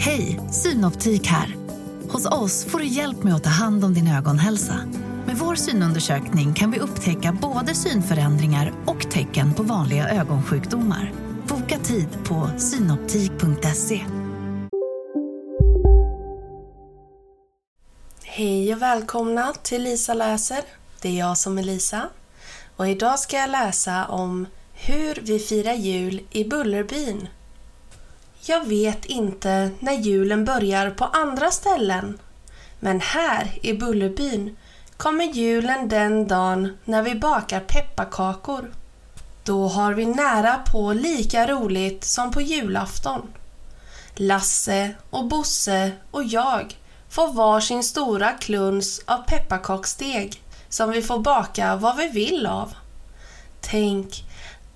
Hej, 0.00 0.40
Synoptik 0.50 1.26
här. 1.26 1.56
Hos 2.08 2.26
oss 2.26 2.64
får 2.64 2.78
du 2.78 2.86
hjälp 2.86 3.22
med 3.22 3.34
att 3.34 3.44
ta 3.44 3.50
hand 3.50 3.84
om 3.84 3.94
din 3.94 4.08
ögonhälsa. 4.08 4.80
Med 5.26 5.36
vår 5.36 5.54
synundersökning 5.54 6.54
kan 6.54 6.70
vi 6.70 6.78
upptäcka 6.78 7.32
både 7.32 7.74
synförändringar 7.74 8.72
och 8.86 9.10
tecken 9.10 9.54
på 9.54 9.62
vanliga 9.62 10.08
ögonsjukdomar. 10.08 11.12
Boka 11.48 11.78
tid 11.78 12.08
på 12.24 12.50
synoptik.se. 12.58 14.00
Hej 18.24 18.74
och 18.74 18.82
välkomna 18.82 19.52
till 19.62 19.82
Lisa 19.82 20.14
läser. 20.14 20.60
Det 21.02 21.08
är 21.08 21.18
jag 21.18 21.38
som 21.38 21.58
är 21.58 21.62
Lisa. 21.62 22.08
Och 22.76 22.88
idag 22.88 23.18
ska 23.18 23.36
jag 23.36 23.50
läsa 23.50 24.06
om 24.06 24.46
hur 24.74 25.18
vi 25.22 25.38
firar 25.38 25.74
jul 25.74 26.20
i 26.30 26.44
Bullerbyn. 26.44 27.28
Jag 28.48 28.66
vet 28.66 29.04
inte 29.04 29.70
när 29.80 29.92
julen 29.92 30.44
börjar 30.44 30.90
på 30.90 31.04
andra 31.04 31.50
ställen. 31.50 32.18
Men 32.80 33.00
här 33.00 33.58
i 33.62 33.72
Bullerbyn 33.72 34.56
kommer 34.96 35.24
julen 35.24 35.88
den 35.88 36.28
dagen 36.28 36.78
när 36.84 37.02
vi 37.02 37.14
bakar 37.14 37.60
pepparkakor. 37.60 38.72
Då 39.44 39.68
har 39.68 39.94
vi 39.94 40.06
nära 40.06 40.60
på 40.72 40.92
lika 40.92 41.46
roligt 41.46 42.04
som 42.04 42.30
på 42.30 42.40
julafton. 42.40 43.22
Lasse 44.14 44.94
och 45.10 45.24
Bosse 45.24 45.92
och 46.10 46.24
jag 46.24 46.76
får 47.08 47.32
varsin 47.32 47.82
stora 47.82 48.32
kluns 48.32 49.00
av 49.04 49.18
pepparkaksdeg 49.18 50.42
som 50.68 50.90
vi 50.90 51.02
får 51.02 51.18
baka 51.18 51.76
vad 51.76 51.96
vi 51.96 52.08
vill 52.08 52.46
av. 52.46 52.74
Tänk, 53.60 54.24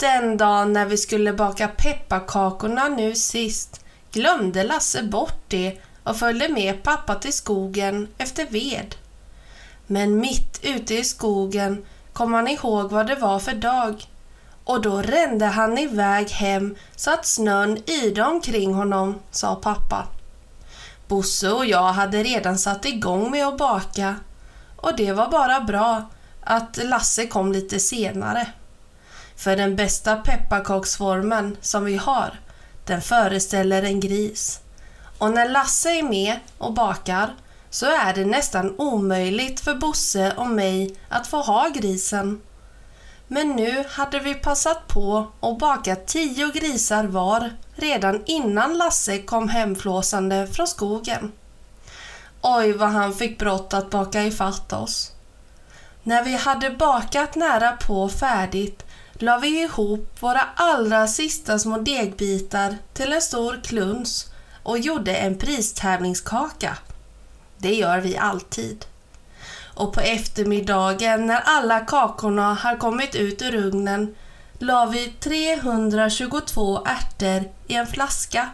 den 0.02 0.36
dagen 0.36 0.72
när 0.72 0.86
vi 0.86 0.96
skulle 0.96 1.32
baka 1.32 1.68
pepparkakorna 1.68 2.88
nu 2.88 3.14
sist 3.14 3.84
glömde 4.12 4.64
Lasse 4.64 5.02
bort 5.02 5.42
det 5.48 5.80
och 6.04 6.16
följde 6.16 6.48
med 6.48 6.82
pappa 6.82 7.14
till 7.14 7.32
skogen 7.32 8.08
efter 8.18 8.46
ved. 8.46 8.94
Men 9.86 10.16
mitt 10.16 10.60
ute 10.62 10.94
i 10.94 11.04
skogen 11.04 11.84
kom 12.12 12.34
han 12.34 12.48
ihåg 12.48 12.90
vad 12.90 13.06
det 13.06 13.14
var 13.14 13.38
för 13.38 13.54
dag 13.54 14.06
och 14.64 14.82
då 14.82 15.02
rände 15.02 15.46
han 15.46 15.78
iväg 15.78 16.30
hem 16.30 16.76
så 16.96 17.10
att 17.10 17.26
snön 17.26 17.78
yrde 17.86 18.22
omkring 18.22 18.74
honom, 18.74 19.18
sa 19.30 19.54
pappa. 19.54 20.06
Bosse 21.08 21.50
och 21.50 21.66
jag 21.66 21.92
hade 21.92 22.22
redan 22.22 22.58
satt 22.58 22.84
igång 22.84 23.30
med 23.30 23.46
att 23.46 23.58
baka 23.58 24.16
och 24.76 24.96
det 24.96 25.12
var 25.12 25.30
bara 25.30 25.60
bra 25.60 26.02
att 26.40 26.78
Lasse 26.82 27.26
kom 27.26 27.52
lite 27.52 27.80
senare. 27.80 28.46
För 29.42 29.56
den 29.56 29.76
bästa 29.76 30.16
pepparkaksformen 30.16 31.56
som 31.60 31.84
vi 31.84 31.96
har, 31.96 32.40
den 32.86 33.02
föreställer 33.02 33.82
en 33.82 34.00
gris. 34.00 34.60
Och 35.18 35.30
när 35.30 35.48
Lasse 35.48 35.90
är 35.90 36.02
med 36.02 36.36
och 36.58 36.72
bakar 36.72 37.34
så 37.70 37.86
är 37.86 38.14
det 38.14 38.24
nästan 38.24 38.74
omöjligt 38.78 39.60
för 39.60 39.74
Bosse 39.74 40.32
och 40.36 40.46
mig 40.46 40.96
att 41.08 41.26
få 41.26 41.36
ha 41.36 41.68
grisen. 41.68 42.40
Men 43.28 43.48
nu 43.48 43.84
hade 43.90 44.18
vi 44.18 44.34
passat 44.34 44.88
på 44.88 45.26
att 45.40 45.58
baka 45.58 45.96
tio 45.96 46.50
grisar 46.50 47.04
var 47.04 47.50
redan 47.74 48.22
innan 48.26 48.78
Lasse 48.78 49.18
kom 49.18 49.48
hemflåsande 49.48 50.46
från 50.46 50.66
skogen. 50.66 51.32
Oj 52.42 52.72
vad 52.72 52.88
han 52.88 53.14
fick 53.14 53.38
brått 53.38 53.74
att 53.74 53.90
baka 53.90 54.22
ifatt 54.22 54.72
oss. 54.72 55.12
När 56.02 56.22
vi 56.22 56.36
hade 56.36 56.70
bakat 56.70 57.34
nära 57.34 57.72
på 57.72 58.08
färdigt 58.08 58.84
la 59.22 59.38
vi 59.38 59.62
ihop 59.62 60.16
våra 60.20 60.40
allra 60.56 61.06
sista 61.06 61.58
små 61.58 61.78
degbitar 61.78 62.78
till 62.92 63.12
en 63.12 63.22
stor 63.22 63.60
kluns 63.64 64.32
och 64.62 64.78
gjorde 64.78 65.14
en 65.14 65.38
pristävlingskaka. 65.38 66.78
Det 67.58 67.74
gör 67.74 67.98
vi 67.98 68.16
alltid. 68.16 68.84
Och 69.74 69.92
på 69.92 70.00
eftermiddagen 70.00 71.26
när 71.26 71.40
alla 71.44 71.80
kakorna 71.80 72.54
har 72.54 72.76
kommit 72.76 73.14
ut 73.14 73.42
ur 73.42 73.54
ugnen 73.54 74.14
la 74.58 74.86
vi 74.86 75.14
322 75.20 76.86
ärtor 76.86 77.50
i 77.66 77.74
en 77.74 77.86
flaska 77.86 78.48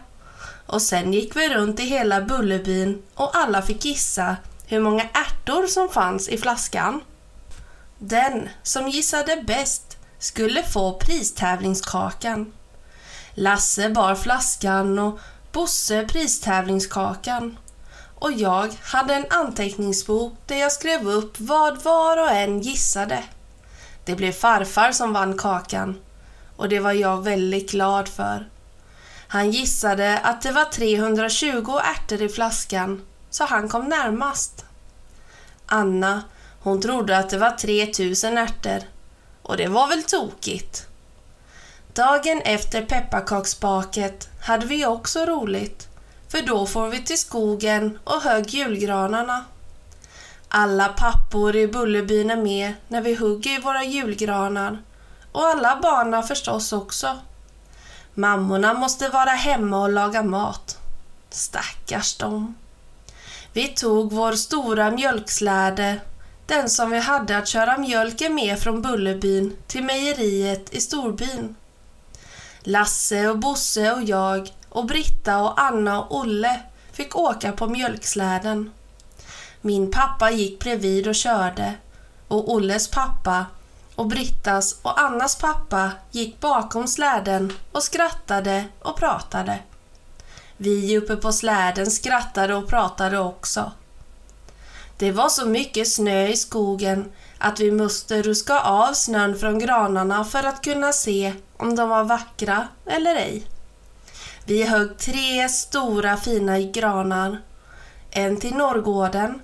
och 0.65 0.81
sen 0.81 1.13
gick 1.13 1.35
vi 1.35 1.49
runt 1.49 1.79
i 1.79 1.83
hela 1.83 2.21
Bullerbyn 2.21 3.01
och 3.15 3.37
alla 3.37 3.61
fick 3.61 3.85
gissa 3.85 4.35
hur 4.65 4.79
många 4.79 5.03
ärtor 5.03 5.67
som 5.67 5.89
fanns 5.89 6.29
i 6.29 6.37
flaskan. 6.37 7.01
Den 7.97 8.49
som 8.63 8.87
gissade 8.87 9.43
bäst 9.47 9.88
skulle 10.19 10.63
få 10.63 10.93
pristävlingskakan. 10.93 12.53
Lasse 13.33 13.89
bar 13.89 14.15
flaskan 14.15 14.99
och 14.99 15.19
Bosse 15.51 16.05
pristävlingskakan. 16.05 17.57
Och 18.15 18.31
jag 18.31 18.73
hade 18.81 19.13
en 19.13 19.25
anteckningsbok 19.29 20.33
där 20.45 20.55
jag 20.55 20.71
skrev 20.71 21.09
upp 21.09 21.39
vad 21.39 21.83
var 21.83 22.17
och 22.17 22.31
en 22.31 22.59
gissade. 22.59 23.23
Det 24.05 24.15
blev 24.15 24.31
farfar 24.31 24.91
som 24.91 25.13
vann 25.13 25.37
kakan 25.37 25.99
och 26.55 26.69
det 26.69 26.79
var 26.79 26.91
jag 26.91 27.23
väldigt 27.23 27.71
glad 27.71 28.07
för. 28.07 28.49
Han 29.27 29.51
gissade 29.51 30.17
att 30.17 30.41
det 30.41 30.51
var 30.51 30.65
320 30.65 31.79
ärtor 31.83 32.21
i 32.21 32.29
flaskan, 32.29 33.01
så 33.29 33.45
han 33.45 33.69
kom 33.69 33.85
närmast. 33.85 34.65
Anna, 35.65 36.23
hon 36.59 36.81
trodde 36.81 37.17
att 37.17 37.29
det 37.29 37.37
var 37.37 37.51
3000 37.51 38.37
ärtor 38.37 38.98
och 39.49 39.57
det 39.57 39.67
var 39.67 39.87
väl 39.87 40.03
tokigt. 40.03 40.87
Dagen 41.93 42.41
efter 42.41 42.81
pepparkaksbaket 42.81 44.29
hade 44.41 44.65
vi 44.65 44.85
också 44.85 45.25
roligt, 45.25 45.87
för 46.27 46.41
då 46.41 46.65
får 46.65 46.87
vi 46.87 47.03
till 47.03 47.17
skogen 47.17 47.99
och 48.03 48.21
högg 48.21 48.49
julgranarna. 48.49 49.45
Alla 50.47 50.87
pappor 50.87 51.55
i 51.55 51.67
Bullerbyn 51.67 52.29
är 52.29 52.35
med 52.35 52.73
när 52.87 53.01
vi 53.01 53.15
hugger 53.15 53.51
i 53.51 53.61
våra 53.61 53.83
julgranar 53.83 54.83
och 55.31 55.43
alla 55.43 55.79
barna 55.81 56.23
förstås 56.23 56.73
också. 56.73 57.17
Mammorna 58.13 58.73
måste 58.73 59.09
vara 59.09 59.29
hemma 59.29 59.81
och 59.81 59.91
laga 59.91 60.23
mat. 60.23 60.77
Stackars 61.29 62.17
dem. 62.17 62.55
Vi 63.53 63.67
tog 63.67 64.13
vår 64.13 64.33
stora 64.33 64.91
mjölksläde, 64.91 65.99
den 66.49 66.69
som 66.69 66.91
vi 66.91 66.99
hade 66.99 67.37
att 67.37 67.47
köra 67.47 67.77
mjölken 67.77 68.35
med 68.35 68.59
från 68.59 68.81
Bullerbyn 68.81 69.55
till 69.67 69.83
mejeriet 69.83 70.73
i 70.73 70.81
storbyn. 70.81 71.55
Lasse 72.59 73.29
och 73.29 73.39
Bosse 73.39 73.91
och 73.91 74.03
jag 74.03 74.53
och 74.69 74.85
Britta 74.85 75.41
och 75.41 75.61
Anna 75.61 76.01
och 76.01 76.17
Olle 76.17 76.59
fick 76.91 77.15
åka 77.15 77.51
på 77.51 77.67
mjölksläden. 77.67 78.71
Min 79.61 79.91
pappa 79.91 80.31
gick 80.31 80.59
bredvid 80.59 81.07
och 81.07 81.15
körde 81.15 81.73
och 82.27 82.53
Olles 82.53 82.87
pappa 82.87 83.45
och 83.95 84.07
Brittas 84.07 84.79
och 84.81 84.99
Annas 84.99 85.35
pappa 85.35 85.91
gick 86.11 86.39
bakom 86.39 86.87
släden 86.87 87.53
och 87.71 87.83
skrattade 87.83 88.65
och 88.79 88.97
pratade. 88.97 89.59
Vi 90.57 90.97
uppe 90.97 91.15
på 91.15 91.33
släden 91.33 91.91
skrattade 91.91 92.55
och 92.55 92.67
pratade 92.67 93.19
också. 93.19 93.71
Det 94.99 95.11
var 95.11 95.29
så 95.29 95.45
mycket 95.45 95.87
snö 95.87 96.27
i 96.27 96.37
skogen 96.37 97.11
att 97.37 97.59
vi 97.59 97.71
måste 97.71 98.21
ruska 98.21 98.59
av 98.59 98.93
snön 98.93 99.39
från 99.39 99.59
granarna 99.59 100.25
för 100.25 100.43
att 100.43 100.63
kunna 100.63 100.93
se 100.93 101.33
om 101.57 101.75
de 101.75 101.89
var 101.89 102.03
vackra 102.03 102.67
eller 102.85 103.15
ej. 103.15 103.43
Vi 104.45 104.63
högg 104.63 104.97
tre 104.97 105.49
stora 105.49 106.17
fina 106.17 106.59
granar. 106.59 107.41
En 108.11 108.37
till 108.37 108.55
Norrgården, 108.55 109.41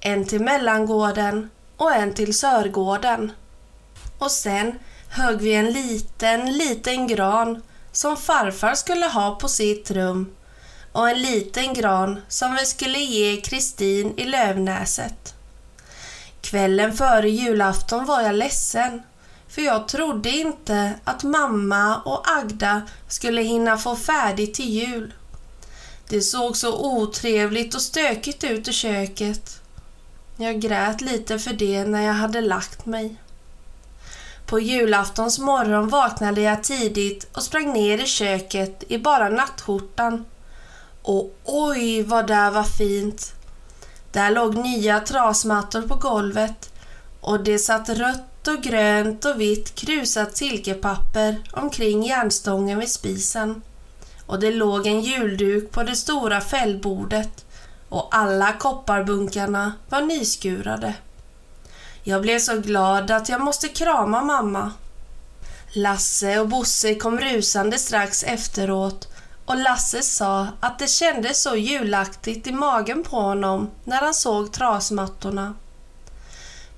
en 0.00 0.24
till 0.26 0.40
Mellangården 0.40 1.50
och 1.76 1.94
en 1.94 2.14
till 2.14 2.38
Sörgården. 2.38 3.32
Och 4.18 4.30
sen 4.30 4.78
högg 5.08 5.40
vi 5.40 5.54
en 5.54 5.72
liten, 5.72 6.52
liten 6.58 7.06
gran 7.06 7.62
som 7.92 8.16
farfar 8.16 8.74
skulle 8.74 9.06
ha 9.06 9.34
på 9.34 9.48
sitt 9.48 9.90
rum 9.90 10.34
och 10.94 11.10
en 11.10 11.22
liten 11.22 11.74
gran 11.74 12.20
som 12.28 12.54
vi 12.54 12.66
skulle 12.66 12.98
ge 12.98 13.40
Kristin 13.40 14.14
i 14.16 14.24
Lövnäset. 14.24 15.34
Kvällen 16.40 16.96
före 16.96 17.30
julafton 17.30 18.04
var 18.04 18.22
jag 18.22 18.34
ledsen 18.34 19.02
för 19.48 19.62
jag 19.62 19.88
trodde 19.88 20.30
inte 20.30 20.94
att 21.04 21.22
mamma 21.22 22.00
och 22.00 22.22
Agda 22.30 22.82
skulle 23.08 23.42
hinna 23.42 23.78
få 23.78 23.96
färdigt 23.96 24.54
till 24.54 24.68
jul. 24.68 25.12
Det 26.08 26.20
såg 26.20 26.56
så 26.56 26.96
otrevligt 26.96 27.74
och 27.74 27.82
stökigt 27.82 28.44
ut 28.44 28.68
i 28.68 28.72
köket. 28.72 29.60
Jag 30.36 30.60
grät 30.60 31.00
lite 31.00 31.38
för 31.38 31.52
det 31.52 31.84
när 31.84 32.02
jag 32.02 32.14
hade 32.14 32.40
lagt 32.40 32.86
mig. 32.86 33.16
På 34.46 34.60
julaftons 34.60 35.38
morgon 35.38 35.88
vaknade 35.88 36.40
jag 36.40 36.64
tidigt 36.64 37.26
och 37.32 37.42
sprang 37.42 37.72
ner 37.72 37.98
i 37.98 38.06
köket 38.06 38.84
i 38.88 38.98
bara 38.98 39.28
nattskjortan. 39.28 40.24
Och 41.06 41.34
oj 41.44 42.02
vad 42.02 42.26
det 42.26 42.50
var 42.50 42.64
fint! 42.64 43.34
Där 44.12 44.30
låg 44.30 44.56
nya 44.56 45.00
trasmattor 45.00 45.82
på 45.82 45.94
golvet 45.94 46.72
och 47.20 47.44
det 47.44 47.58
satt 47.58 47.88
rött 47.88 48.48
och 48.48 48.62
grönt 48.62 49.24
och 49.24 49.40
vitt 49.40 49.74
krusat 49.74 50.36
silkepapper 50.36 51.42
omkring 51.52 52.02
järnstången 52.02 52.78
vid 52.78 52.88
spisen. 52.88 53.62
och 54.26 54.40
det 54.40 54.50
låg 54.50 54.86
en 54.86 55.00
julduk 55.00 55.70
på 55.70 55.82
det 55.82 55.96
stora 55.96 56.40
fällbordet 56.40 57.44
och 57.88 58.08
alla 58.10 58.52
kopparbunkarna 58.52 59.72
var 59.88 60.00
nyskurade. 60.00 60.94
Jag 62.02 62.22
blev 62.22 62.38
så 62.38 62.56
glad 62.56 63.10
att 63.10 63.28
jag 63.28 63.40
måste 63.40 63.68
krama 63.68 64.22
mamma. 64.22 64.72
Lasse 65.72 66.40
och 66.40 66.48
Bosse 66.48 66.94
kom 66.94 67.20
rusande 67.20 67.78
strax 67.78 68.22
efteråt 68.22 69.08
och 69.46 69.56
Lasse 69.56 70.02
sa 70.02 70.48
att 70.60 70.78
det 70.78 70.88
kändes 70.88 71.42
så 71.42 71.56
julaktigt 71.56 72.46
i 72.46 72.52
magen 72.52 73.02
på 73.02 73.16
honom 73.16 73.70
när 73.84 74.00
han 74.00 74.14
såg 74.14 74.52
trasmattorna. 74.52 75.54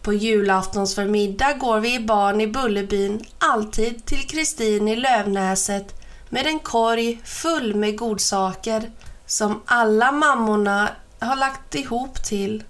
På 0.03 0.13
julaftonsförmiddag 0.13 1.53
går 1.53 1.81
vi 1.81 2.01
barn 2.01 2.41
i 2.41 2.47
Bullerbyn 2.47 3.25
alltid 3.39 4.05
till 4.05 4.29
Kristin 4.29 4.89
i 4.89 4.97
Lövnäset 4.97 5.95
med 6.29 6.47
en 6.47 6.59
korg 6.59 7.21
full 7.25 7.75
med 7.75 7.99
godsaker 7.99 8.91
som 9.27 9.63
alla 9.67 10.13
mammorna 10.13 10.89
har 11.19 11.37
lagt 11.37 11.75
ihop 11.75 12.25
till. 12.25 12.65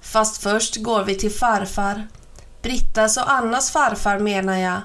Fast 0.00 0.42
först 0.42 0.76
går 0.76 1.04
vi 1.04 1.14
till 1.14 1.32
farfar, 1.32 2.06
Brittas 2.62 3.16
och 3.16 3.30
Annas 3.30 3.70
farfar 3.70 4.18
menar 4.18 4.56
jag, 4.56 4.80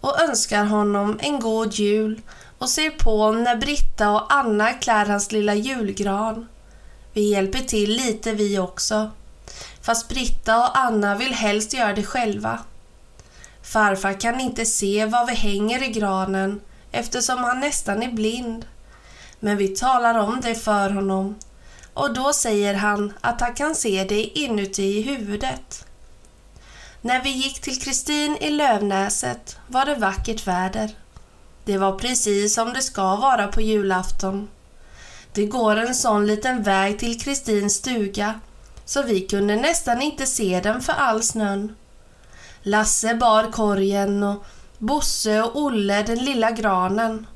och 0.00 0.20
önskar 0.20 0.64
honom 0.64 1.18
en 1.22 1.40
god 1.40 1.72
jul 1.72 2.20
och 2.64 2.70
ser 2.70 2.90
på 2.90 3.32
när 3.32 3.56
Britta 3.56 4.10
och 4.10 4.34
Anna 4.34 4.72
klär 4.72 5.06
hans 5.06 5.32
lilla 5.32 5.54
julgran. 5.54 6.48
Vi 7.12 7.30
hjälper 7.30 7.58
till 7.58 7.90
lite 7.90 8.32
vi 8.32 8.58
också, 8.58 9.10
fast 9.82 10.08
Britta 10.08 10.58
och 10.58 10.78
Anna 10.78 11.14
vill 11.14 11.34
helst 11.34 11.72
göra 11.72 11.92
det 11.92 12.02
själva. 12.02 12.58
Farfar 13.62 14.20
kan 14.20 14.40
inte 14.40 14.64
se 14.64 15.06
vad 15.06 15.26
vi 15.26 15.34
hänger 15.34 15.82
i 15.82 15.88
granen 15.88 16.60
eftersom 16.92 17.44
han 17.44 17.60
nästan 17.60 18.02
är 18.02 18.12
blind. 18.12 18.66
Men 19.40 19.56
vi 19.56 19.68
talar 19.68 20.18
om 20.18 20.40
det 20.40 20.54
för 20.54 20.90
honom 20.90 21.34
och 21.94 22.14
då 22.14 22.32
säger 22.32 22.74
han 22.74 23.12
att 23.20 23.40
han 23.40 23.54
kan 23.54 23.74
se 23.74 24.04
det 24.04 24.38
inuti 24.38 24.98
i 24.98 25.02
huvudet. 25.02 25.86
När 27.00 27.22
vi 27.22 27.30
gick 27.30 27.60
till 27.60 27.80
Kristin 27.80 28.36
i 28.40 28.50
Lövnäset 28.50 29.58
var 29.66 29.86
det 29.86 29.94
vackert 29.94 30.46
väder. 30.46 31.03
Det 31.64 31.78
var 31.78 31.98
precis 31.98 32.54
som 32.54 32.72
det 32.72 32.82
ska 32.82 33.16
vara 33.16 33.48
på 33.48 33.60
julafton. 33.60 34.48
Det 35.32 35.46
går 35.46 35.76
en 35.76 35.94
sån 35.94 36.26
liten 36.26 36.62
väg 36.62 36.98
till 36.98 37.20
Kristins 37.20 37.74
stuga 37.74 38.40
så 38.84 39.02
vi 39.02 39.20
kunde 39.20 39.56
nästan 39.56 40.02
inte 40.02 40.26
se 40.26 40.60
den 40.60 40.80
för 40.80 40.92
all 40.92 41.22
snön. 41.22 41.76
Lasse 42.62 43.14
bar 43.14 43.52
korgen 43.52 44.22
och 44.22 44.44
Bosse 44.78 45.42
och 45.42 45.62
Olle 45.62 46.02
den 46.02 46.18
lilla 46.18 46.50
granen. 46.50 47.26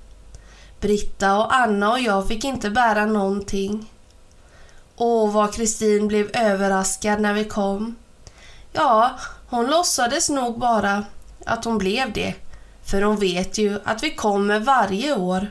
Britta 0.81 1.39
och 1.39 1.55
Anna 1.55 1.93
och 1.93 2.01
jag 2.01 2.29
fick 2.29 2.45
inte 2.45 2.71
bära 2.71 3.07
någonting. 3.07 3.91
Åh, 4.97 5.33
vad 5.33 5.55
Kristin 5.55 6.09
blev 6.09 6.37
överraskad 6.37 7.21
när 7.21 7.35
vi 7.35 7.45
kom. 7.45 7.97
Ja, 8.73 9.19
hon 9.49 9.67
låtsades 9.67 10.31
nog 10.31 10.59
bara 10.59 11.05
att 11.45 11.65
hon 11.65 11.79
blev 11.79 12.13
det, 12.13 12.35
för 12.91 13.03
hon 13.03 13.17
vet 13.17 13.59
ju 13.59 13.81
att 13.85 14.03
vi 14.03 14.11
kommer 14.11 14.61
varje 14.61 15.17
år. 15.17 15.51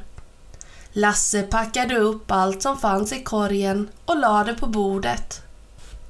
Lasse 0.91 1.43
packade 1.43 1.97
upp 1.97 2.31
allt 2.31 2.61
som 2.61 2.77
fanns 2.77 3.13
i 3.13 3.23
korgen 3.23 3.89
och 4.05 4.17
lade 4.17 4.53
på 4.53 4.67
bordet. 4.67 5.41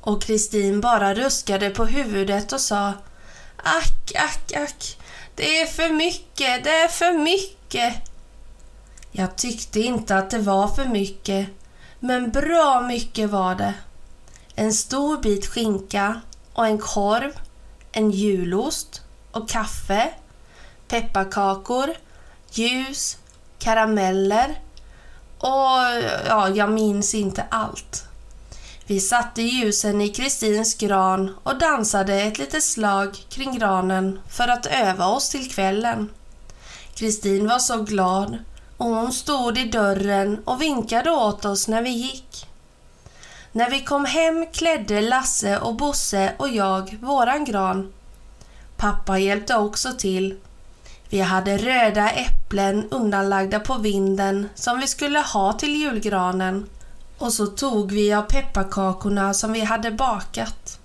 Och 0.01 0.21
Kristin 0.21 0.81
bara 0.81 1.13
ruskade 1.13 1.69
på 1.69 1.85
huvudet 1.85 2.53
och 2.53 2.62
sa 2.62 2.94
Ack, 3.57 4.12
ack, 4.15 4.53
ack, 4.53 4.97
det 5.35 5.62
är 5.62 5.65
för 5.65 5.89
mycket, 5.89 6.63
det 6.63 6.69
är 6.69 6.88
för 6.88 7.13
mycket. 7.24 7.94
Jag 9.12 9.35
tyckte 9.35 9.79
inte 9.79 10.18
att 10.18 10.29
det 10.29 10.39
var 10.39 10.68
för 10.68 10.85
mycket, 10.85 11.47
men 12.00 12.31
bra 12.31 12.81
mycket 12.81 13.29
var 13.29 13.56
det. 13.56 13.74
En 14.56 14.74
stor 14.74 15.18
bit 15.18 15.47
skinka 15.47 16.21
och 16.53 16.68
en 16.68 16.77
korv, 16.77 17.31
en 17.91 18.12
julost 18.12 19.01
och 19.31 19.50
kaffe, 19.50 20.13
pepparkakor, 20.88 21.89
ljus, 22.51 23.18
karameller 23.60 24.60
och 25.38 25.80
ja, 26.28 26.50
jag 26.50 26.72
minns 26.72 27.16
inte 27.16 27.45
allt. 27.50 28.04
Vi 28.86 29.00
satte 29.00 29.42
ljusen 29.42 30.01
i 30.01 30.10
Kristins 30.10 30.75
gran 30.75 31.36
och 31.44 31.60
dansade 31.60 32.22
ett 32.22 32.38
litet 32.38 32.63
slag 32.63 33.18
kring 33.30 33.57
granen 33.57 34.19
för 34.30 34.48
att 34.48 34.66
öva 34.66 35.07
oss 35.07 35.30
till 35.30 35.51
kvällen. 35.51 36.10
Kristin 36.95 37.48
var 37.48 37.60
så 37.60 37.84
glad 37.84 38.38
och 38.78 38.86
hon 38.86 39.13
stod 39.13 39.57
i 39.57 39.63
dörren 39.63 40.42
och 40.45 40.62
vinkade 40.62 41.12
åt 41.12 41.45
oss 41.45 41.68
när 41.68 41.81
vi 41.81 41.89
gick. 41.89 42.48
När 43.51 43.69
vi 43.69 43.80
kom 43.84 44.06
hem 44.06 44.45
klädde 44.54 45.01
Lasse 45.01 45.60
och 45.60 45.75
Bosse 45.75 46.34
och 46.38 46.50
jag 46.50 46.98
våran 47.01 47.45
gran. 47.45 47.94
Pappa 48.78 49.18
hjälpte 49.18 49.56
också 49.56 49.94
till. 49.94 50.38
Vi 51.09 51.19
hade 51.19 51.57
röda 51.57 52.09
äpplen 52.09 52.88
undanlagda 52.92 53.59
på 53.59 53.77
vinden 53.77 54.50
som 54.56 54.80
vi 54.80 54.88
skulle 54.88 55.19
ha 55.19 55.54
till 55.54 55.75
julgranen 55.75 56.69
och 57.18 57.33
så 57.33 57.45
tog 57.45 57.92
vi 57.92 58.13
av 58.13 58.21
pepparkakorna 58.21 59.33
som 59.33 59.54
vi 59.54 59.62
hade 59.62 59.92
bakat 59.92 60.80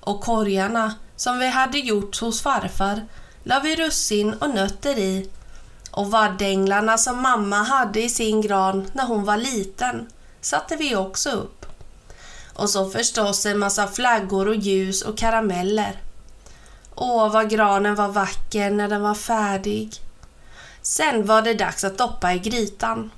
och 0.00 0.20
korgarna 0.20 0.94
som 1.16 1.38
vi 1.38 1.48
hade 1.48 1.78
gjort 1.78 2.20
hos 2.20 2.42
farfar 2.42 3.06
la 3.42 3.60
vi 3.60 3.76
russin 3.76 4.34
och 4.34 4.50
nötter 4.50 4.98
i 4.98 5.30
och 5.90 6.10
vaddänglarna 6.10 6.98
som 6.98 7.22
mamma 7.22 7.56
hade 7.56 8.02
i 8.02 8.08
sin 8.08 8.40
gran 8.40 8.90
när 8.92 9.06
hon 9.06 9.24
var 9.24 9.36
liten 9.36 10.06
satte 10.40 10.76
vi 10.76 10.96
också 10.96 11.30
upp. 11.30 11.66
Och 12.54 12.70
så 12.70 12.90
förstås 12.90 13.46
en 13.46 13.58
massa 13.58 13.86
flaggor 13.86 14.48
och 14.48 14.54
ljus 14.54 15.02
och 15.02 15.18
karameller. 15.18 15.96
Åh, 17.00 17.32
vad 17.32 17.50
granen 17.50 17.94
var 17.94 18.08
vacker 18.08 18.70
när 18.70 18.88
den 18.88 19.02
var 19.02 19.14
färdig. 19.14 19.90
Sen 20.82 21.26
var 21.26 21.42
det 21.42 21.54
dags 21.54 21.84
att 21.84 21.98
doppa 21.98 22.32
i 22.32 22.38
grytan. 22.38 23.10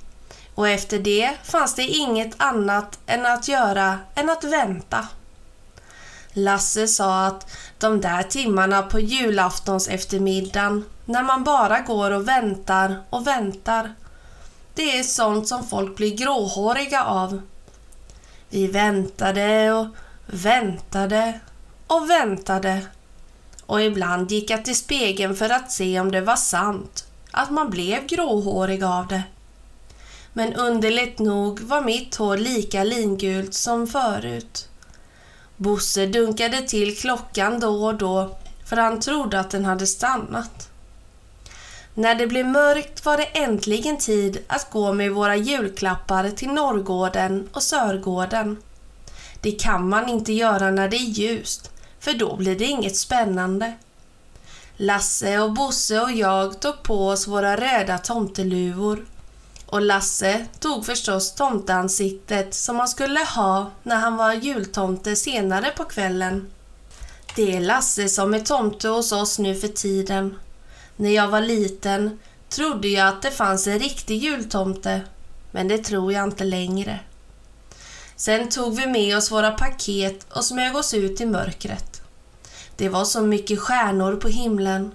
Och 0.55 0.69
efter 0.69 0.99
det 0.99 1.37
fanns 1.43 1.75
det 1.75 1.83
inget 1.83 2.35
annat 2.37 2.99
än 3.07 3.27
att 3.27 3.49
göra 3.49 3.99
än 4.15 4.31
att 4.31 4.45
vänta. 4.45 5.09
Lasse 6.33 6.89
sa 6.89 7.27
att 7.27 7.47
de 7.79 8.01
där 8.01 8.23
timmarna 8.23 8.83
på 8.83 9.01
julaftons 9.01 9.89
eftermiddagen 9.89 10.85
när 11.05 11.23
man 11.23 11.45
bara 11.45 11.81
går 11.81 12.11
och 12.11 12.29
väntar 12.29 13.03
och 13.11 13.27
väntar. 13.27 13.95
Det 14.75 14.99
är 14.99 15.03
sånt 15.03 15.49
som 15.49 15.67
folk 15.67 15.97
blir 15.97 16.17
gråhåriga 16.17 17.05
av. 17.05 17.43
Vi 18.49 18.67
väntade 18.67 19.73
och 19.73 19.87
väntade 20.27 21.41
och 21.87 22.11
väntade 22.11 22.83
och 23.71 23.83
ibland 23.83 24.33
gick 24.33 24.51
jag 24.51 24.65
till 24.65 24.77
spegeln 24.77 25.37
för 25.37 25.51
att 25.51 25.73
se 25.73 26.01
om 26.01 26.13
det 26.13 26.21
var 26.21 26.37
sant 26.37 27.05
att 27.31 27.51
man 27.51 27.71
blev 27.71 28.07
gråhårig 28.07 28.85
av 28.85 29.07
det. 29.07 29.23
Men 30.33 30.55
underligt 30.55 31.19
nog 31.19 31.61
var 31.61 31.81
mitt 31.81 32.17
hår 32.17 32.37
lika 32.37 32.85
lingult 32.85 33.55
som 33.55 33.87
förut. 33.87 34.69
Bosse 35.57 36.07
dunkade 36.07 36.63
till 36.63 36.97
klockan 36.97 37.61
då 37.61 37.85
och 37.85 37.95
då 37.95 38.39
för 38.65 38.77
han 38.77 39.01
trodde 39.01 39.41
att 39.41 39.51
den 39.51 39.65
hade 39.65 39.87
stannat. 39.87 40.69
När 41.95 42.15
det 42.15 42.27
blev 42.27 42.47
mörkt 42.47 43.05
var 43.05 43.17
det 43.17 43.25
äntligen 43.25 43.99
tid 43.99 44.39
att 44.47 44.71
gå 44.71 44.93
med 44.93 45.13
våra 45.13 45.37
julklappar 45.37 46.31
till 46.31 46.53
Norrgården 46.53 47.49
och 47.53 47.63
Sörgården. 47.63 48.57
Det 49.41 49.53
kan 49.53 49.89
man 49.89 50.09
inte 50.09 50.33
göra 50.33 50.71
när 50.71 50.89
det 50.89 50.97
är 50.97 51.11
ljust, 51.11 51.71
för 52.01 52.13
då 52.13 52.37
blir 52.37 52.57
det 52.57 52.65
inget 52.65 52.97
spännande. 52.97 53.73
Lasse 54.77 55.39
och 55.39 55.53
Bosse 55.53 56.01
och 56.01 56.13
jag 56.13 56.61
tog 56.61 56.83
på 56.83 57.09
oss 57.09 57.29
våra 57.29 57.57
röda 57.57 57.99
tomteluvor. 57.99 59.07
Och 59.67 59.83
Lasse 59.83 60.47
tog 60.61 60.87
förstås 60.87 61.35
tomteansiktet 61.35 62.55
som 62.55 62.79
han 62.79 62.89
skulle 62.89 63.21
ha 63.21 63.71
när 63.83 63.97
han 63.97 64.17
var 64.17 64.33
jultomte 64.33 65.17
senare 65.17 65.71
på 65.77 65.85
kvällen. 65.85 66.51
Det 67.37 67.57
är 67.57 67.61
Lasse 67.61 68.09
som 68.09 68.35
är 68.35 68.41
tomte 68.41 68.89
hos 68.89 69.13
oss 69.13 69.39
nu 69.39 69.55
för 69.55 69.69
tiden. 69.69 70.39
När 70.97 71.11
jag 71.11 71.29
var 71.29 71.41
liten 71.41 72.19
trodde 72.49 72.89
jag 72.89 73.09
att 73.09 73.23
det 73.23 73.31
fanns 73.31 73.67
en 73.67 73.79
riktig 73.79 74.19
jultomte, 74.19 75.01
men 75.51 75.69
det 75.69 75.79
tror 75.79 76.13
jag 76.13 76.25
inte 76.25 76.45
längre. 76.45 77.01
Sen 78.21 78.49
tog 78.49 78.77
vi 78.77 78.87
med 78.87 79.17
oss 79.17 79.31
våra 79.31 79.51
paket 79.51 80.27
och 80.33 80.45
smög 80.45 80.77
oss 80.77 80.95
ut 80.95 81.21
i 81.21 81.27
mörkret. 81.27 82.03
Det 82.77 82.89
var 82.89 83.05
så 83.05 83.23
mycket 83.23 83.61
stjärnor 83.61 84.17
på 84.17 84.29
himlen 84.29 84.95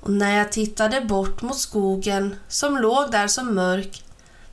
och 0.00 0.10
när 0.10 0.38
jag 0.38 0.52
tittade 0.52 1.00
bort 1.00 1.42
mot 1.42 1.58
skogen 1.58 2.36
som 2.48 2.78
låg 2.78 3.10
där 3.10 3.28
så 3.28 3.44
mörk 3.44 4.04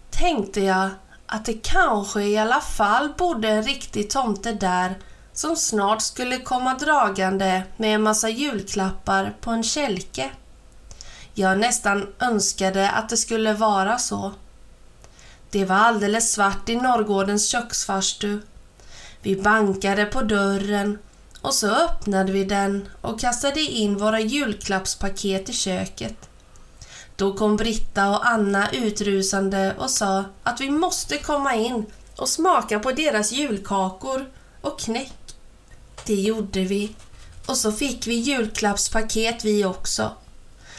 tänkte 0.10 0.62
jag 0.62 0.90
att 1.26 1.46
det 1.46 1.54
kanske 1.54 2.24
i 2.24 2.38
alla 2.38 2.60
fall 2.60 3.14
bodde 3.18 3.50
en 3.50 3.64
riktig 3.64 4.10
tomte 4.10 4.54
där 4.54 4.98
som 5.34 5.56
snart 5.56 6.02
skulle 6.02 6.38
komma 6.38 6.74
dragande 6.74 7.64
med 7.78 7.96
en 7.96 8.02
massa 8.02 8.30
julklappar 8.30 9.36
på 9.42 9.52
en 9.52 9.64
kälke. 9.64 10.32
Jag 11.34 11.60
nästan 11.60 12.08
önskade 12.20 12.90
att 12.90 13.10
det 13.10 13.18
skulle 13.18 13.54
vara 13.54 13.98
så. 13.98 14.32
Det 15.54 15.66
var 15.66 15.76
alldeles 15.76 16.32
svart 16.32 16.70
i 16.70 16.76
Norrgårdens 16.76 17.48
köksfarstu. 17.48 18.42
Vi 19.22 19.36
bankade 19.36 20.06
på 20.06 20.22
dörren 20.22 21.00
och 21.42 21.54
så 21.54 21.68
öppnade 21.68 22.32
vi 22.32 22.44
den 22.44 22.90
och 23.02 23.20
kastade 23.20 23.60
in 23.60 23.98
våra 23.98 24.20
julklappspaket 24.20 25.50
i 25.50 25.54
köket. 25.54 26.30
Då 27.16 27.34
kom 27.34 27.58
Britta 27.58 28.10
och 28.10 28.28
Anna 28.28 28.72
utrusande 28.72 29.76
och 29.78 29.90
sa 29.90 30.24
att 30.44 30.62
vi 30.62 30.70
måste 30.70 31.18
komma 31.18 31.56
in 31.56 31.86
och 32.16 32.30
smaka 32.30 32.80
på 32.80 32.92
deras 32.92 33.32
julkakor 33.32 34.26
och 34.62 34.80
knäck. 34.80 35.36
Det 36.06 36.16
gjorde 36.16 36.64
vi 36.64 36.96
och 37.46 37.58
så 37.58 37.72
fick 37.72 38.08
vi 38.08 38.16
julklappspaket 38.16 39.46
vi 39.46 39.66
också. 39.66 40.12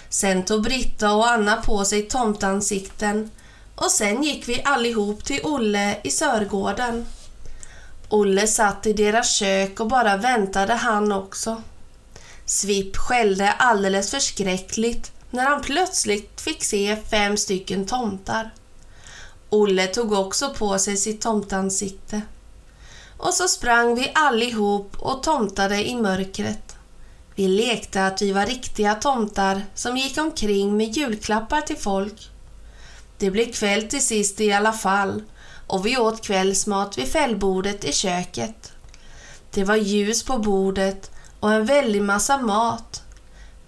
Sen 0.08 0.44
tog 0.44 0.62
Britta 0.62 1.14
och 1.14 1.28
Anna 1.28 1.56
på 1.56 1.84
sig 1.84 2.02
tomtansikten 2.02 3.30
och 3.76 3.90
sen 3.90 4.22
gick 4.22 4.48
vi 4.48 4.62
allihop 4.64 5.24
till 5.24 5.40
Olle 5.42 5.96
i 6.02 6.10
Sörgården. 6.10 7.06
Olle 8.08 8.46
satt 8.46 8.86
i 8.86 8.92
deras 8.92 9.36
kök 9.36 9.80
och 9.80 9.88
bara 9.88 10.16
väntade 10.16 10.74
han 10.74 11.12
också. 11.12 11.62
Svipp 12.46 12.96
skällde 12.96 13.52
alldeles 13.52 14.10
förskräckligt 14.10 15.12
när 15.30 15.44
han 15.46 15.62
plötsligt 15.62 16.40
fick 16.40 16.64
se 16.64 16.96
fem 17.10 17.36
stycken 17.36 17.86
tomtar. 17.86 18.50
Olle 19.50 19.86
tog 19.86 20.12
också 20.12 20.54
på 20.54 20.78
sig 20.78 20.96
sitt 20.96 21.20
tomtansikte. 21.20 22.22
Och 23.16 23.34
så 23.34 23.48
sprang 23.48 23.94
vi 23.94 24.12
allihop 24.14 24.96
och 24.98 25.22
tomtade 25.22 25.88
i 25.88 25.96
mörkret. 25.96 26.76
Vi 27.34 27.48
lekte 27.48 28.06
att 28.06 28.22
vi 28.22 28.32
var 28.32 28.46
riktiga 28.46 28.94
tomtar 28.94 29.62
som 29.74 29.96
gick 29.96 30.18
omkring 30.18 30.76
med 30.76 30.96
julklappar 30.96 31.60
till 31.60 31.76
folk. 31.76 32.30
Det 33.18 33.30
blev 33.30 33.52
kväll 33.52 33.88
till 33.88 34.06
sist 34.06 34.40
i 34.40 34.52
alla 34.52 34.72
fall 34.72 35.22
och 35.66 35.86
vi 35.86 35.96
åt 35.96 36.24
kvällsmat 36.24 36.98
vid 36.98 37.08
fällbordet 37.08 37.84
i 37.84 37.92
köket. 37.92 38.72
Det 39.50 39.64
var 39.64 39.76
ljus 39.76 40.22
på 40.22 40.38
bordet 40.38 41.10
och 41.40 41.52
en 41.52 41.66
väldig 41.66 42.02
massa 42.02 42.38
mat. 42.38 43.02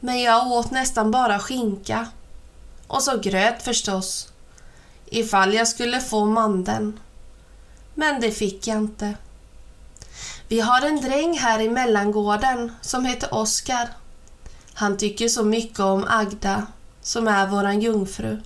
Men 0.01 0.21
jag 0.23 0.47
åt 0.47 0.71
nästan 0.71 1.11
bara 1.11 1.39
skinka. 1.39 2.07
Och 2.87 3.03
så 3.03 3.19
gröt 3.19 3.63
förstås. 3.63 4.33
Ifall 5.07 5.55
jag 5.55 5.69
skulle 5.69 6.01
få 6.01 6.25
mandeln. 6.25 7.01
Men 7.95 8.21
det 8.21 8.31
fick 8.31 8.67
jag 8.67 8.77
inte. 8.77 9.15
Vi 10.49 10.61
har 10.61 10.87
en 10.87 11.01
dräng 11.01 11.39
här 11.39 11.61
i 11.61 11.69
mellangården 11.69 12.73
som 12.81 13.05
heter 13.05 13.35
Oskar. 13.35 13.89
Han 14.75 14.97
tycker 14.97 15.29
så 15.29 15.45
mycket 15.45 15.81
om 15.81 16.05
Agda, 16.09 16.67
som 17.03 17.29
är 17.29 17.47
våran 17.47 17.81
jungfru. 17.81 18.41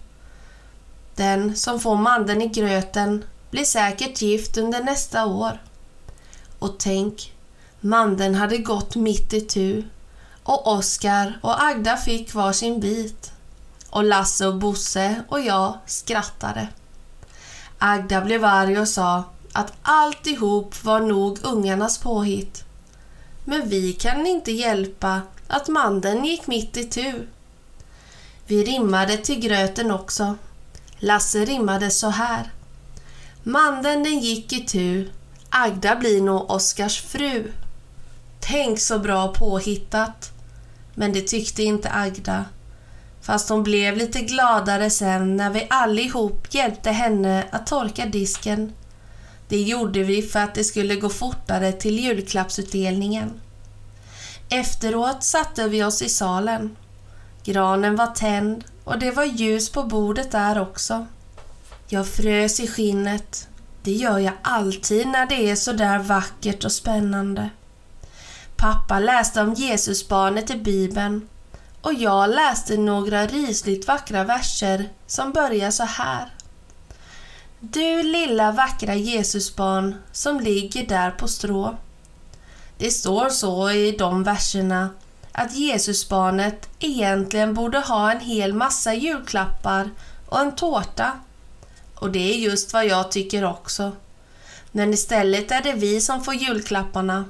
Den 1.20 1.56
som 1.56 1.80
får 1.80 1.96
mandeln 1.96 2.42
i 2.42 2.46
gröten 2.46 3.24
blir 3.50 3.64
säkert 3.64 4.22
gift 4.22 4.58
under 4.58 4.84
nästa 4.84 5.26
år. 5.26 5.62
Och 6.58 6.78
tänk, 6.78 7.32
mandeln 7.80 8.34
hade 8.34 8.58
gått 8.58 8.96
mitt 8.96 9.32
i 9.32 9.40
tu 9.40 9.84
och 10.42 10.66
Oskar 10.66 11.38
och 11.42 11.62
Agda 11.62 11.96
fick 11.96 12.34
var 12.34 12.52
sin 12.52 12.80
bit. 12.80 13.32
Och 13.90 14.04
Lasse 14.04 14.46
och 14.46 14.56
Bosse 14.56 15.22
och 15.28 15.40
jag 15.40 15.78
skrattade. 15.86 16.68
Agda 17.78 18.20
blev 18.20 18.44
arg 18.44 18.78
och 18.78 18.88
sa 18.88 19.24
att 19.52 19.72
alltihop 19.82 20.84
var 20.84 21.00
nog 21.00 21.38
ungarnas 21.42 21.98
påhitt. 21.98 22.64
Men 23.44 23.68
vi 23.68 23.92
kan 23.92 24.26
inte 24.26 24.52
hjälpa 24.52 25.20
att 25.48 25.68
mandeln 25.68 26.24
gick 26.24 26.46
mitt 26.46 26.76
i 26.76 26.84
tu. 26.84 27.26
Vi 28.46 28.64
rimmade 28.64 29.16
till 29.16 29.40
gröten 29.40 29.90
också. 29.90 30.36
Lasse 31.00 31.44
rimmade 31.44 31.90
så 31.90 32.08
här. 32.08 32.52
Mandeln 33.42 34.02
den 34.02 34.18
gick 34.18 34.52
i 34.52 34.60
tu, 34.60 35.10
Agda 35.50 35.96
blir 35.96 36.20
nog 36.20 36.50
Oskars 36.50 37.00
fru. 37.00 37.52
Tänk 38.40 38.80
så 38.80 38.98
bra 38.98 39.34
påhittat. 39.34 40.32
Men 40.94 41.12
det 41.12 41.20
tyckte 41.20 41.62
inte 41.62 41.90
Agda. 41.90 42.44
Fast 43.22 43.48
hon 43.48 43.62
blev 43.62 43.96
lite 43.96 44.20
gladare 44.20 44.90
sen 44.90 45.36
när 45.36 45.50
vi 45.50 45.66
allihop 45.70 46.54
hjälpte 46.54 46.90
henne 46.90 47.44
att 47.50 47.66
torka 47.66 48.06
disken. 48.06 48.72
Det 49.48 49.60
gjorde 49.60 50.02
vi 50.02 50.22
för 50.22 50.40
att 50.40 50.54
det 50.54 50.64
skulle 50.64 50.96
gå 50.96 51.08
fortare 51.08 51.72
till 51.72 51.98
julklappsutdelningen. 51.98 53.40
Efteråt 54.48 55.24
satte 55.24 55.68
vi 55.68 55.84
oss 55.84 56.02
i 56.02 56.08
salen. 56.08 56.76
Granen 57.44 57.96
var 57.96 58.06
tänd 58.06 58.64
och 58.84 58.98
det 58.98 59.10
var 59.10 59.24
ljus 59.24 59.70
på 59.70 59.82
bordet 59.82 60.30
där 60.30 60.58
också. 60.58 61.06
Jag 61.88 62.08
frös 62.08 62.60
i 62.60 62.66
skinnet. 62.66 63.48
Det 63.82 63.92
gör 63.92 64.18
jag 64.18 64.34
alltid 64.42 65.06
när 65.06 65.26
det 65.26 65.50
är 65.50 65.56
så 65.56 65.72
där 65.72 65.98
vackert 65.98 66.64
och 66.64 66.72
spännande. 66.72 67.50
Pappa 68.56 68.98
läste 68.98 69.42
om 69.42 69.54
Jesusbarnet 69.54 70.50
i 70.50 70.56
Bibeln 70.56 71.28
och 71.80 71.94
jag 71.94 72.30
läste 72.30 72.76
några 72.76 73.26
rysligt 73.26 73.88
vackra 73.88 74.24
verser 74.24 74.88
som 75.06 75.32
börjar 75.32 75.70
så 75.70 75.84
här. 75.84 76.34
Du 77.60 78.02
lilla 78.02 78.52
vackra 78.52 78.94
Jesusbarn 78.94 79.94
som 80.12 80.40
ligger 80.40 80.86
där 80.86 81.10
på 81.10 81.28
strå. 81.28 81.76
Det 82.78 82.90
står 82.90 83.28
så 83.28 83.70
i 83.70 83.92
de 83.92 84.22
verserna 84.22 84.88
att 85.32 85.54
Jesusbarnet 85.54 86.68
egentligen 86.78 87.54
borde 87.54 87.78
ha 87.78 88.12
en 88.12 88.20
hel 88.20 88.54
massa 88.54 88.94
julklappar 88.94 89.90
och 90.26 90.40
en 90.40 90.54
tårta. 90.54 91.12
Och 91.94 92.10
det 92.10 92.34
är 92.34 92.38
just 92.38 92.72
vad 92.72 92.86
jag 92.86 93.10
tycker 93.10 93.44
också. 93.44 93.92
Men 94.72 94.94
istället 94.94 95.50
är 95.50 95.62
det 95.62 95.72
vi 95.72 96.00
som 96.00 96.24
får 96.24 96.34
julklapparna. 96.34 97.24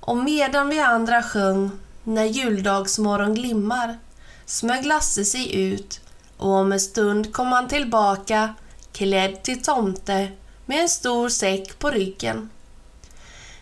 Och 0.00 0.16
medan 0.16 0.68
vi 0.68 0.80
andra 0.80 1.22
sjöng 1.22 1.70
När 2.04 2.24
juldagsmorgon 2.24 3.34
glimmar 3.34 3.98
smög 4.46 4.86
Lasse 4.86 5.24
sig 5.24 5.54
ut 5.54 6.00
och 6.36 6.50
om 6.50 6.72
en 6.72 6.80
stund 6.80 7.32
kom 7.32 7.52
han 7.52 7.68
tillbaka 7.68 8.54
klädd 8.92 9.42
till 9.42 9.62
tomte 9.62 10.28
med 10.66 10.82
en 10.82 10.88
stor 10.88 11.28
säck 11.28 11.78
på 11.78 11.90
ryggen. 11.90 12.50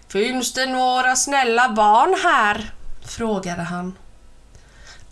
Finns 0.09 0.53
det 0.53 0.67
några 0.67 1.17
snälla 1.17 1.69
barn 1.69 2.15
här? 2.23 2.73
Frågade 3.05 3.63
han. 3.63 3.99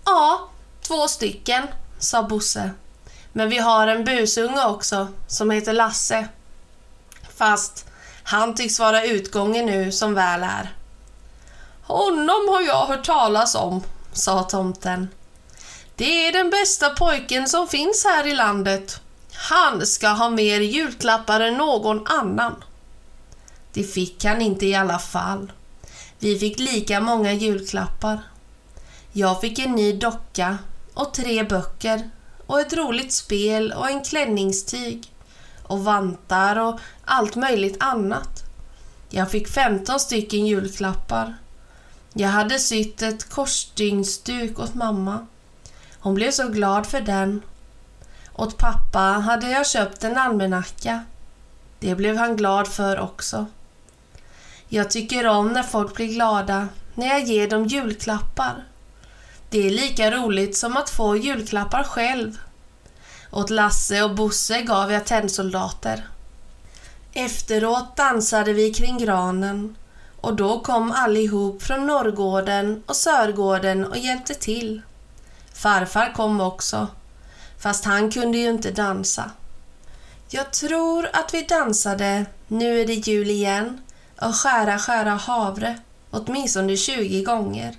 Ja, 0.05 0.49
två 0.81 1.09
stycken, 1.09 1.67
sa 1.99 2.23
Bosse. 2.23 2.71
Men 3.33 3.49
vi 3.49 3.59
har 3.59 3.87
en 3.87 4.05
busunge 4.05 4.65
också 4.65 5.09
som 5.27 5.51
heter 5.51 5.73
Lasse. 5.73 6.29
Fast 7.37 7.87
han 8.23 8.55
tycks 8.55 8.79
vara 8.79 9.05
utgången 9.05 9.67
nu 9.67 9.93
som 9.93 10.15
väl 10.15 10.43
är. 10.43 10.75
Honom 11.83 12.49
har 12.49 12.61
jag 12.61 12.87
hört 12.87 13.07
talas 13.07 13.55
om, 13.55 13.83
sa 14.13 14.43
tomten. 14.43 15.09
Det 15.97 16.27
är 16.27 16.33
den 16.33 16.51
bästa 16.51 16.91
pojken 16.91 17.49
som 17.49 17.69
finns 17.69 18.05
här 18.05 18.27
i 18.27 18.35
landet. 18.35 19.01
Han 19.33 19.87
ska 19.87 20.09
ha 20.09 20.31
mer 20.31 20.61
julklappar 20.61 21.41
än 21.41 21.57
någon 21.57 22.07
annan. 22.07 22.65
Det 23.73 23.85
fick 23.85 24.25
han 24.25 24.43
inte 24.43 24.67
i 24.67 24.75
alla 24.75 24.99
fall. 24.99 25.53
Vi 26.23 26.39
fick 26.39 26.59
lika 26.59 27.01
många 27.01 27.33
julklappar. 27.33 28.21
Jag 29.13 29.41
fick 29.41 29.59
en 29.59 29.73
ny 29.73 29.93
docka 29.93 30.59
och 30.95 31.15
tre 31.15 31.45
böcker 31.45 32.11
och 32.47 32.61
ett 32.61 32.73
roligt 32.73 33.13
spel 33.13 33.73
och 33.73 33.91
en 33.91 34.05
klänningstyg 34.05 35.13
och 35.63 35.85
vantar 35.85 36.57
och 36.57 36.81
allt 37.05 37.37
möjligt 37.37 37.77
annat. 37.81 38.43
Jag 39.09 39.31
fick 39.31 39.49
15 39.49 40.01
stycken 40.01 40.47
julklappar. 40.47 41.35
Jag 42.13 42.29
hade 42.29 42.59
sytt 42.59 43.03
ett 43.03 43.31
korsstygnsduk 43.31 44.59
åt 44.59 44.75
mamma. 44.75 45.27
Hon 46.01 46.15
blev 46.15 46.31
så 46.31 46.49
glad 46.49 46.87
för 46.87 47.01
den. 47.01 47.43
Åt 48.35 48.57
pappa 48.57 48.99
hade 48.99 49.51
jag 49.51 49.67
köpt 49.67 50.05
en 50.05 50.17
almanacka. 50.17 51.05
Det 51.79 51.95
blev 51.95 52.17
han 52.17 52.37
glad 52.37 52.69
för 52.69 53.01
också. 53.01 53.47
Jag 54.73 54.91
tycker 54.91 55.27
om 55.27 55.53
när 55.53 55.63
folk 55.63 55.95
blir 55.95 56.07
glada 56.07 56.69
när 56.95 57.07
jag 57.07 57.23
ger 57.23 57.49
dem 57.49 57.67
julklappar. 57.67 58.65
Det 59.49 59.67
är 59.67 59.71
lika 59.71 60.11
roligt 60.11 60.57
som 60.57 60.77
att 60.77 60.91
få 60.91 61.17
julklappar 61.17 61.85
själv. 61.85 62.39
Åt 63.31 63.51
Lasse 63.51 64.03
och 64.03 64.15
Bosse 64.15 64.63
gav 64.63 64.93
jag 64.93 65.07
tennsoldater. 65.07 66.09
Efteråt 67.13 67.97
dansade 67.97 68.53
vi 68.53 68.75
kring 68.75 68.99
granen 68.99 69.77
och 70.21 70.35
då 70.35 70.61
kom 70.61 70.93
allihop 70.93 71.63
från 71.63 71.87
Norrgården 71.87 72.83
och 72.87 72.97
Sörgården 72.97 73.87
och 73.87 73.99
hjälpte 73.99 74.35
till. 74.35 74.83
Farfar 75.53 76.13
kom 76.15 76.41
också, 76.41 76.87
fast 77.59 77.85
han 77.85 78.11
kunde 78.11 78.39
ju 78.39 78.51
inte 78.51 78.71
dansa. 78.71 79.31
Jag 80.29 80.53
tror 80.53 81.09
att 81.13 81.35
vi 81.35 81.43
dansade 81.43 82.27
Nu 82.49 82.81
är 82.81 82.87
det 82.87 82.95
jul 82.95 83.31
igen 83.31 83.79
och 84.21 84.35
Skära 84.35 84.79
skära 84.79 85.11
havre 85.11 85.79
åtminstone 86.11 86.77
20 86.77 87.23
gånger. 87.23 87.77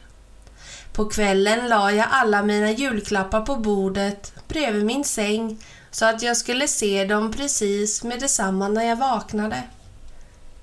På 0.93 1.05
kvällen 1.05 1.69
la 1.69 1.91
jag 1.91 2.07
alla 2.11 2.43
mina 2.43 2.71
julklappar 2.71 3.41
på 3.41 3.55
bordet 3.55 4.33
bredvid 4.47 4.85
min 4.85 5.03
säng 5.03 5.63
så 5.91 6.05
att 6.05 6.21
jag 6.21 6.37
skulle 6.37 6.67
se 6.67 7.05
dem 7.05 7.31
precis 7.31 8.03
med 8.03 8.19
detsamma 8.19 8.67
när 8.67 8.83
jag 8.83 8.95
vaknade. 8.95 9.63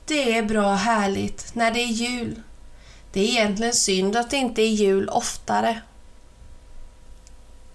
Det 0.07 0.39
är 0.39 0.43
bra 0.43 0.75
härligt 0.75 1.55
när 1.55 1.71
det 1.71 1.81
är 1.81 1.93
jul. 1.93 2.43
Det 3.13 3.21
är 3.21 3.25
egentligen 3.25 3.75
synd 3.75 4.17
att 4.17 4.31
det 4.31 4.37
inte 4.37 4.63
är 4.63 4.71
jul 4.71 5.09
oftare. 5.09 5.81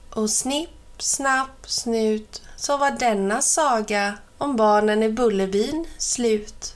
Och 0.09 0.29
snipp, 0.29 0.69
snapp, 0.97 1.65
snut 1.65 2.41
så 2.55 2.77
var 2.77 2.91
denna 2.91 3.41
saga 3.41 4.17
om 4.37 4.55
barnen 4.55 5.03
i 5.03 5.09
Bullerbyn 5.09 5.85
slut. 5.97 6.75